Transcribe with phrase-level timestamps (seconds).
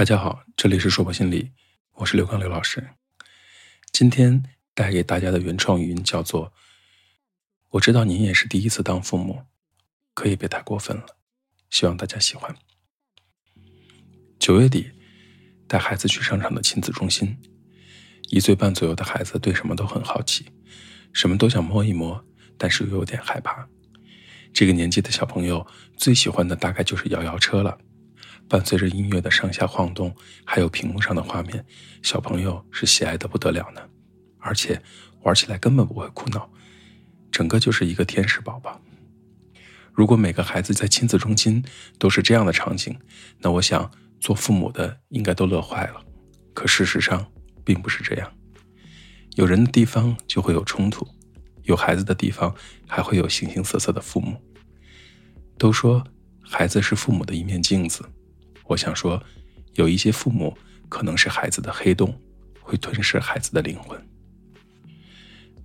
[0.00, 1.50] 大家好，这里是说博心理，
[1.96, 2.88] 我是刘刚刘老师。
[3.92, 4.42] 今天
[4.72, 6.54] 带给大家的原创语音叫做
[7.68, 9.44] ：“我知道您也是第一次当父母，
[10.14, 11.04] 可以别太过分了。”
[11.68, 12.56] 希望大家喜欢。
[14.38, 14.90] 九月底
[15.68, 17.36] 带孩子去商场的亲子中心，
[18.30, 20.46] 一岁半左右的孩子对什么都很好奇，
[21.12, 22.24] 什么都想摸一摸，
[22.56, 23.68] 但是又有点害怕。
[24.54, 25.66] 这个年纪的小朋友
[25.98, 27.78] 最喜欢的大概就是摇摇车了。
[28.50, 30.12] 伴随着音乐的上下晃动，
[30.44, 31.64] 还有屏幕上的画面，
[32.02, 33.80] 小朋友是喜爱的不得了呢。
[34.40, 34.82] 而且
[35.22, 36.50] 玩起来根本不会哭闹，
[37.30, 38.82] 整个就是一个天使宝宝。
[39.92, 41.64] 如果每个孩子在亲子中心
[41.96, 42.98] 都是这样的场景，
[43.38, 46.04] 那我想做父母的应该都乐坏了。
[46.52, 47.24] 可事实上
[47.64, 48.32] 并不是这样，
[49.36, 51.06] 有人的地方就会有冲突，
[51.62, 52.52] 有孩子的地方
[52.88, 54.36] 还会有形形色色的父母。
[55.56, 56.04] 都说
[56.40, 58.04] 孩子是父母的一面镜子。
[58.70, 59.20] 我想说，
[59.74, 60.56] 有一些父母
[60.88, 62.16] 可能是孩子的黑洞，
[62.60, 64.00] 会吞噬孩子的灵魂。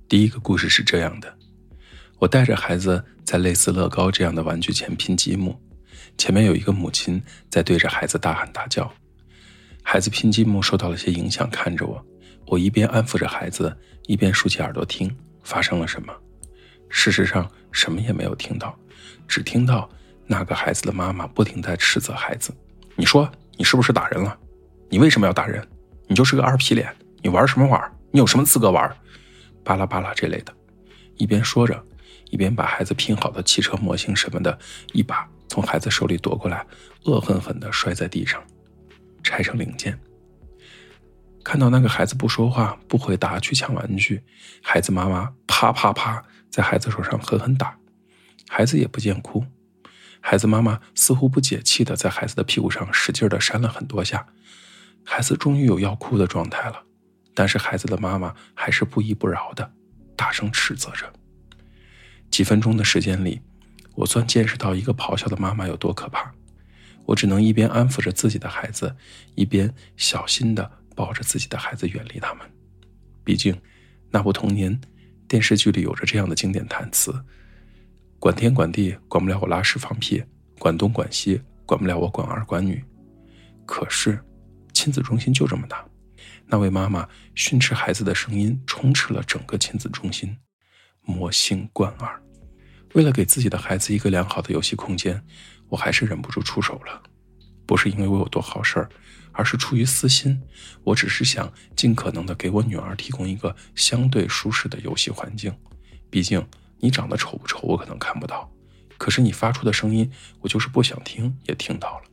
[0.10, 1.32] 第一个故事是这样的：
[2.18, 5.56] 我带着孩子在类似乐高这样的玩具前拼积木，
[6.18, 8.92] 前面有一个母亲在对着孩子大喊大叫。
[9.84, 12.04] 孩子拼积木受到了些影响，看着我，
[12.48, 13.78] 我一边安抚着孩子，
[14.08, 16.12] 一边竖起耳朵听发生了什么。
[16.90, 18.76] 事实上，什么也没有听到，
[19.28, 19.88] 只听到
[20.26, 22.52] 那个孩子的妈妈不停在斥责孩子。
[22.96, 24.38] 你说你是不是打人了？
[24.90, 25.66] 你为什么要打人？
[26.08, 27.82] 你就是个二皮脸，你玩什么玩？
[28.12, 28.96] 你有什么资格玩？
[29.64, 30.54] 巴拉巴拉这类的，
[31.16, 31.84] 一边说着，
[32.30, 34.58] 一边把孩子拼好的汽车模型什么的，
[34.94, 36.66] 一把从孩子手里夺过来，
[37.06, 38.42] 恶狠狠地摔在地上，
[39.24, 40.00] 拆成零件。
[41.44, 44.22] 看到那个孩子不说话、不回答，去抢玩具，
[44.62, 47.78] 孩子妈妈啪啪啪在孩子手上狠狠打，
[48.48, 49.44] 孩子也不见哭。
[50.28, 54.26] 孩子妈妈似乎不解气的在孩子的屁股上使劲的扇了很多下，
[55.04, 56.82] 孩子终于有要哭的状态了，
[57.36, 59.72] 但是孩子的妈妈还是不依不饶的
[60.16, 61.14] 大声斥责着。
[62.32, 63.40] 几分钟的时间里，
[63.94, 66.34] 我算见识到一个咆哮的妈妈有多可怕。
[67.06, 68.96] 我只能一边安抚着自己的孩子，
[69.36, 72.52] 一边小心的抱着自己的孩子远离他们。
[73.24, 73.56] 毕竟，
[74.10, 74.82] 那部童年
[75.28, 77.14] 电视剧里有着这样的经典台词。
[78.26, 80.24] 管天管地管不了我拉屎放屁，
[80.58, 82.84] 管东管西管不了我管儿管女。
[83.68, 84.20] 可是，
[84.74, 85.86] 亲子中心就这么大，
[86.48, 90.36] 那位妈妈训斥孩子的声音充斥了整个亲子中心，
[91.04, 92.20] 魔性贯耳。
[92.96, 95.24] 为了给自己的孩子一个良好的游戏空间，
[95.70, 97.04] 我还是忍不住出手了。
[97.68, 98.90] 不是因为我有多好事儿，
[99.34, 100.42] 而是出于私心。
[100.84, 105.56] 我只是想尽可能的给我女儿提供一个相对舒适的游戏环境，
[106.10, 106.44] 毕竟。
[106.80, 108.50] 你长得丑不丑，我可能看不到，
[108.98, 112.04] 可是你发出的声音，我就是不想听也听到了。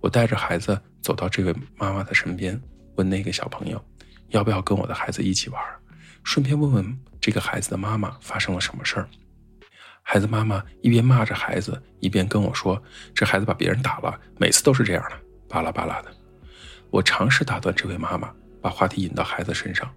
[0.00, 2.60] 我带着孩子走到这位妈妈的身边，
[2.96, 3.82] 问那个小朋友，
[4.28, 5.62] 要不要跟我的孩子一起玩，
[6.22, 9.08] 顺便问问这个孩子的妈妈发生了什么事儿。
[10.02, 12.80] 孩子妈妈一边骂着孩子，一边跟我说
[13.12, 15.16] ：“这孩子把别人打了，每次都是这样的，
[15.48, 16.14] 巴拉巴拉的。”
[16.90, 18.32] 我尝试打断这位妈妈，
[18.66, 19.88] 把话题引到孩子身上。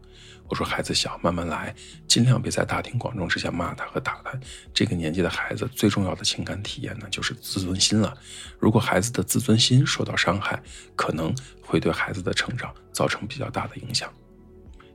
[0.48, 1.74] 我说：“孩子小，慢慢来，
[2.08, 4.32] 尽量别在大庭广众之下骂他和打他。
[4.72, 8.16] 这个年纪的孩子最重要的情感体验呢，就是自尊心了。
[8.60, 10.62] 如果孩子的自尊心受到伤害，
[10.96, 14.08] 可能会对孩子的成长造成比较大的影响。”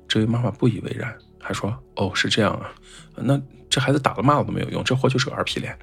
[0.07, 2.73] 这位妈妈不以为然，还说：“哦，是这样啊，
[3.17, 5.77] 那这孩子打了骂了都没有用，这货就是个二皮脸。”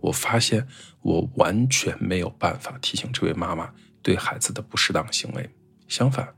[0.00, 0.64] 我发现
[1.02, 3.72] 我完全没有办法提醒这位妈妈
[4.02, 5.50] 对孩子的不适当行为。
[5.88, 6.34] 相反，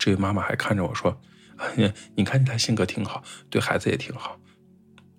[0.00, 1.20] 这位妈妈还看着我说。
[2.16, 4.40] 你看，起来性格挺好，对孩子也挺好。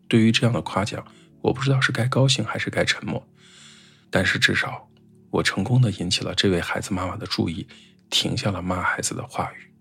[0.08, 1.06] 对于这样的夸奖，
[1.40, 3.24] 我不知道是该高兴还是该沉默。
[4.10, 4.90] 但是至少，
[5.30, 7.68] 我成功的引起了这位孩子妈妈的注意，
[8.10, 9.72] 停下了骂孩子的话语。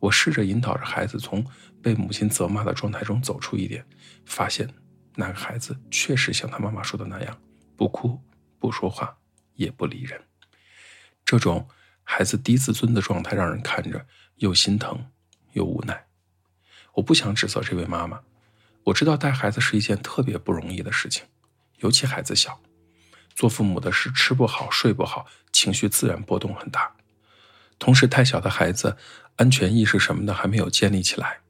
[0.00, 1.46] 我试着引导着孩子从
[1.82, 3.84] 被母亲责骂的状态中走出一点，
[4.24, 4.66] 发现
[5.14, 7.38] 那个孩子确实像他妈妈说的那样，
[7.76, 8.18] 不哭、
[8.58, 9.14] 不说话、
[9.56, 10.18] 也不理人。
[11.22, 11.68] 这种
[12.02, 14.06] 孩子低自尊的状态，让人看着
[14.36, 15.06] 又心疼。
[15.52, 16.06] 又无奈，
[16.94, 18.20] 我不想指责这位妈妈。
[18.84, 21.26] 我知道带孩子是一件特别不容易的事情，
[21.80, 22.58] 尤其孩子小，
[23.34, 26.96] 做父母的是吃不好、睡不好，情绪自然波动很大。
[27.78, 28.96] 同时，太小的孩子
[29.36, 31.40] 安全意识什么的还没有建立起来，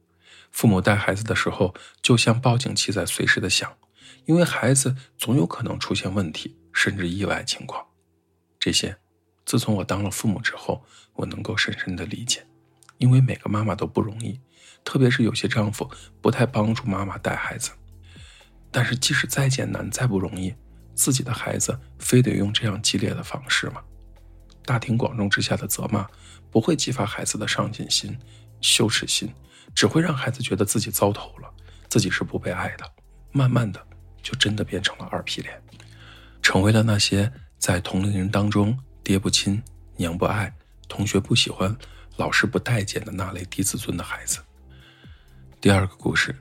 [0.51, 3.77] 父母带孩子的时候就像报警器在随时的响，
[4.25, 7.87] 因为孩子总有可能出现问题，甚至意外情况。
[8.59, 8.97] 这些，
[9.45, 12.45] 自从我当了父母之后，我能够深深的理解。
[12.97, 14.39] 因为每个妈妈都不容易，
[14.83, 15.89] 特别是有些丈夫
[16.21, 17.71] 不太帮助妈妈带孩子。
[18.71, 20.55] 但是即使再艰难、再不容易，
[20.95, 23.81] 自己的孩子非得用这样激烈的方式吗？
[24.65, 26.07] 大庭广众之下的责骂，
[26.49, 28.17] 不会激发孩子的上进心、
[28.61, 29.33] 羞耻心，
[29.75, 31.53] 只会让孩子觉得自己糟透了，
[31.89, 32.89] 自己是不被爱的。
[33.31, 33.85] 慢慢的，
[34.21, 35.61] 就真的变成了二皮脸，
[36.41, 39.61] 成为了那些在同龄人当中爹不亲、
[39.97, 40.51] 娘不爱、
[40.87, 41.75] 同学不喜欢、
[42.15, 44.39] 老师不待见的那类低自尊的孩子。
[45.59, 46.33] 第二个故事，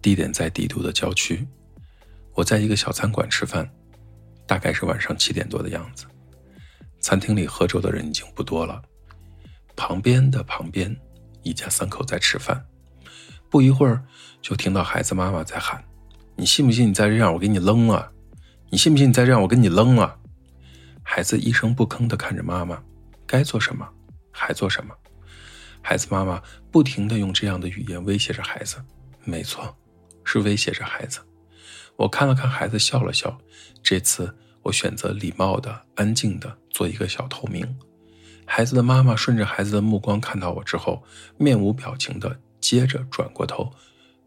[0.00, 1.46] 地点在帝都的郊区，
[2.32, 3.70] 我在一个小餐馆吃饭，
[4.46, 6.06] 大概是晚上七点多的样子。
[7.00, 8.80] 餐厅里喝粥的人已经不多了，
[9.76, 10.96] 旁边的旁边，
[11.42, 12.64] 一家三口在吃饭。
[13.50, 14.02] 不一会儿，
[14.40, 15.84] 就听到孩子妈妈在喊
[16.36, 18.10] ：“你信不信你再这样，我给你扔了？
[18.70, 20.18] 你信不信你再这样，我给你扔了？”
[21.14, 22.82] 孩子一声不吭地看着妈妈，
[23.26, 23.86] 该做什么
[24.30, 24.94] 还做什么。
[25.82, 28.82] 孩子妈妈不停地用这样的语言威胁着孩子，
[29.22, 29.76] 没错，
[30.24, 31.20] 是威胁着孩子。
[31.96, 33.38] 我看了看孩子，笑了笑，
[33.82, 34.34] 这次。
[34.62, 37.62] 我选择礼貌的、安静的做一个小透明。
[38.46, 41.04] 孩子的妈妈顺着孩子的目光看到我之后，
[41.36, 43.70] 面无表情的接着转过头，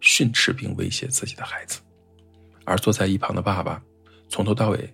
[0.02, 1.80] 训斥并威胁自己的孩子。
[2.64, 3.82] 而坐在一旁的爸爸，
[4.30, 4.94] 从头到尾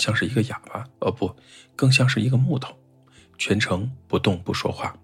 [0.00, 1.36] 像是一个哑巴，哦不，
[1.76, 2.74] 更像是一个木头，
[3.36, 4.96] 全程不动不说话。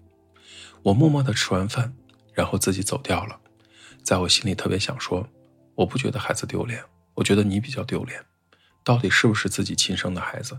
[0.81, 1.93] 我默默的吃完饭，
[2.33, 3.39] 然后自己走掉了。
[4.03, 5.29] 在我心里特别想说，
[5.75, 6.83] 我不觉得孩子丢脸，
[7.13, 8.25] 我觉得你比较丢脸。
[8.83, 10.57] 到底是不是自己亲生的孩子？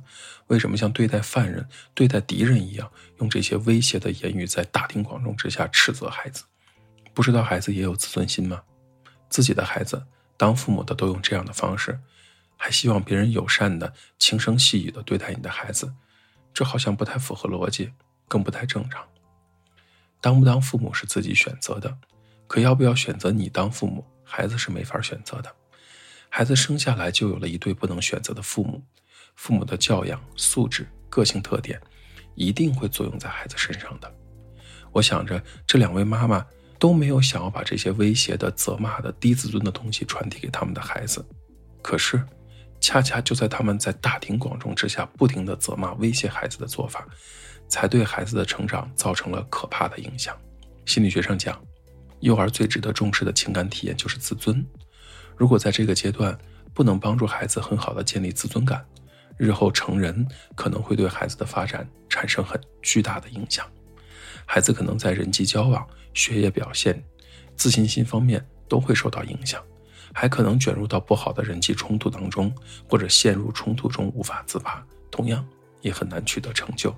[0.49, 6.45] 为什么像对待犯人、对待敌人一样，用这些威胁的言语在大庭广众之下斥责孩子？
[7.15, 8.63] 不知道孩子也有自尊心吗？
[9.31, 10.07] 自己的孩子，
[10.37, 11.99] 当父母的都用这样的方式，
[12.61, 15.91] 还希望别人友善的、轻声细语的对待你的孩子，
[16.53, 17.93] 这好像不太符合逻辑，
[18.27, 19.03] 更不太正常。
[20.21, 21.97] 当不当父母是自己选择的，
[22.49, 25.55] 可要不要选择你当父母，孩子是没法选择的。
[26.29, 28.83] 孩子生下来就有了一对不能选择的父母，
[29.37, 31.81] 父母的教养、素质、个性特点，
[32.35, 34.13] 一定会作用在孩子身上的。
[34.91, 36.45] 我想着，这两位妈妈
[36.79, 41.25] 都没有想要把这些威胁的、责骂的、低自尊的东西传递给他们的孩子，
[41.81, 42.23] 可是，
[42.81, 47.07] 恰恰就在他们在大庭广众之下不停的责骂、威胁孩子的做法，
[47.69, 50.37] 才对孩子的成长造成了可怕的影响。
[50.87, 51.61] 心理学上讲，
[52.21, 54.65] 幼儿最值得重视的情感体验就是自尊。
[55.37, 56.37] 如果在这个阶段
[56.73, 58.85] 不能帮助孩子很好的建立自尊感，
[59.37, 63.67] 日后成人可能会对孩子的发展产生很巨大的影响。
[64.47, 67.03] 孩子可能在人际交往、学业表现、
[67.55, 69.63] 自信心方面都会受到影响，
[70.21, 72.53] 还可能卷入到不好的人际冲突当中，
[72.89, 75.47] 或者陷入冲突中无法自拔，同样
[75.81, 76.93] 也很难取得成就。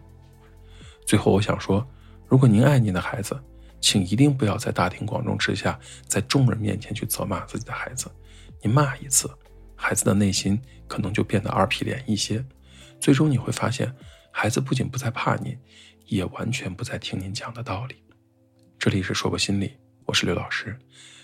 [1.04, 1.86] 最后，我想说，
[2.26, 3.38] 如果您爱您的孩子，
[3.78, 8.10] 请一定不要在大庭广众之下，在众人面前去责骂自己的孩子。
[8.62, 9.30] 你骂一次，
[9.76, 10.58] 孩子的内心
[10.88, 12.42] 可能就变得二皮脸一些。
[12.98, 13.94] 最终你会发现，
[14.30, 15.58] 孩子不仅不再怕你，
[16.06, 18.02] 也完全不再听您讲的道理。
[18.78, 19.76] 这里是说个心理，
[20.06, 20.74] 我是刘老师。